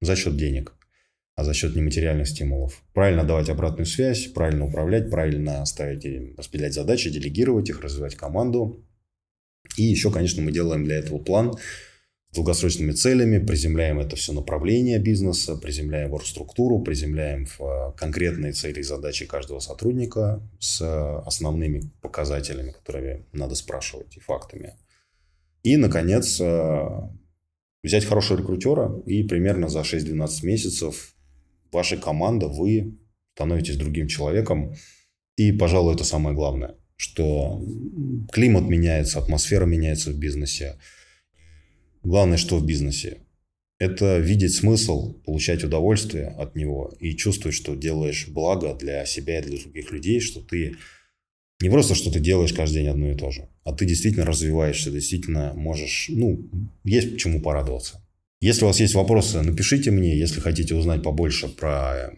за 0.00 0.16
счет 0.16 0.36
денег, 0.36 0.74
а 1.36 1.44
за 1.44 1.54
счет 1.54 1.76
нематериальных 1.76 2.26
стимулов. 2.26 2.82
Правильно 2.94 3.22
давать 3.22 3.48
обратную 3.48 3.86
связь, 3.86 4.26
правильно 4.26 4.66
управлять, 4.66 5.08
правильно 5.08 5.64
ставить 5.66 6.04
и 6.04 6.34
распределять 6.36 6.74
задачи, 6.74 7.10
делегировать 7.10 7.68
их, 7.68 7.80
развивать 7.80 8.16
команду. 8.16 8.84
И 9.76 9.84
еще, 9.84 10.10
конечно, 10.10 10.42
мы 10.42 10.50
делаем 10.50 10.84
для 10.84 10.96
этого 10.96 11.18
план 11.18 11.54
долгосрочными 12.32 12.92
целями, 12.92 13.44
приземляем 13.44 13.98
это 13.98 14.14
все 14.16 14.32
направление 14.32 14.98
бизнеса, 14.98 15.56
приземляем 15.56 16.12
в 16.12 16.26
структуру, 16.26 16.80
приземляем 16.80 17.46
в 17.46 17.60
э, 17.60 17.92
конкретные 17.96 18.52
цели 18.52 18.80
и 18.80 18.84
задачи 18.84 19.26
каждого 19.26 19.58
сотрудника 19.58 20.40
с 20.60 20.80
основными 21.26 21.90
показателями, 22.00 22.70
которые 22.70 23.26
надо 23.32 23.56
спрашивать, 23.56 24.16
и 24.16 24.20
фактами. 24.20 24.74
И, 25.64 25.76
наконец, 25.76 26.40
э, 26.40 26.88
взять 27.82 28.04
хорошего 28.04 28.38
рекрутера 28.38 29.00
и 29.06 29.24
примерно 29.24 29.68
за 29.68 29.80
6-12 29.80 30.46
месяцев 30.46 31.14
ваша 31.72 31.96
команда, 31.96 32.46
вы 32.46 32.96
становитесь 33.34 33.76
другим 33.76 34.06
человеком. 34.06 34.74
И, 35.36 35.52
пожалуй, 35.52 35.94
это 35.94 36.04
самое 36.04 36.36
главное, 36.36 36.76
что 36.96 37.64
климат 38.30 38.64
меняется, 38.64 39.18
атмосфера 39.18 39.64
меняется 39.64 40.10
в 40.10 40.18
бизнесе. 40.18 40.78
Главное, 42.02 42.38
что 42.38 42.56
в 42.56 42.64
бизнесе? 42.64 43.18
Это 43.78 44.18
видеть 44.18 44.54
смысл, 44.54 45.14
получать 45.22 45.64
удовольствие 45.64 46.28
от 46.28 46.54
него 46.54 46.94
и 47.00 47.16
чувствовать, 47.16 47.56
что 47.56 47.74
делаешь 47.74 48.28
благо 48.28 48.74
для 48.74 49.06
себя 49.06 49.38
и 49.38 49.42
для 49.42 49.58
других 49.58 49.90
людей, 49.90 50.20
что 50.20 50.40
ты 50.40 50.76
не 51.62 51.68
просто 51.68 51.94
что 51.94 52.10
ты 52.10 52.20
делаешь 52.20 52.52
каждый 52.52 52.76
день 52.76 52.88
одно 52.88 53.10
и 53.10 53.14
то 53.14 53.30
же, 53.30 53.48
а 53.64 53.72
ты 53.72 53.84
действительно 53.84 54.24
развиваешься, 54.24 54.90
действительно 54.90 55.52
можешь, 55.54 56.06
ну, 56.08 56.48
есть 56.84 57.18
чему 57.18 57.40
порадоваться. 57.40 58.02
Если 58.40 58.64
у 58.64 58.68
вас 58.68 58.80
есть 58.80 58.94
вопросы, 58.94 59.42
напишите 59.42 59.90
мне, 59.90 60.18
если 60.18 60.40
хотите 60.40 60.74
узнать 60.74 61.02
побольше 61.02 61.48
про 61.48 62.10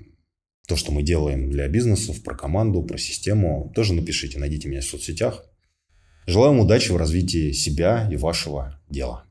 то, 0.69 0.77
что 0.77 0.93
мы 0.93 1.03
делаем 1.03 1.51
для 1.51 1.67
бизнесов, 1.67 2.23
про 2.23 2.37
команду, 2.37 2.85
про 2.85 2.99
систему, 2.99 3.73
тоже 3.75 3.95
напишите, 3.95 4.39
найдите 4.39 4.69
меня 4.69 4.81
в 4.81 4.85
соцсетях. 4.85 5.45
Желаю 6.27 6.53
вам 6.53 6.61
удачи 6.61 6.93
в 6.93 6.97
развитии 6.97 7.51
себя 7.51 8.09
и 8.13 8.17
вашего 8.17 8.81
дела. 8.89 9.25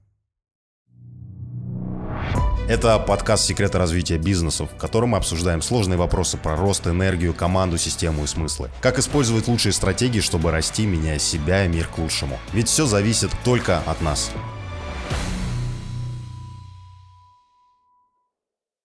Это 2.72 2.98
подкаст 3.00 3.48
«Секреты 3.48 3.78
развития 3.80 4.18
бизнесов», 4.18 4.70
в 4.72 4.78
котором 4.78 5.10
мы 5.10 5.18
обсуждаем 5.18 5.62
сложные 5.62 5.98
вопросы 5.98 6.38
про 6.38 6.56
рост, 6.56 6.88
энергию, 6.88 7.34
команду, 7.34 7.78
систему 7.78 8.24
и 8.24 8.28
смыслы. 8.28 8.70
Как 8.80 8.98
использовать 8.98 9.50
лучшие 9.50 9.74
стратегии, 9.74 10.22
чтобы 10.22 10.52
расти, 10.52 10.86
меняя 10.86 11.20
себя 11.20 11.66
и 11.66 11.68
мир 11.68 11.88
к 11.88 11.98
лучшему. 11.98 12.40
Ведь 12.54 12.70
все 12.70 12.86
зависит 12.86 13.30
только 13.44 13.80
от 13.80 14.00
нас. 14.00 14.32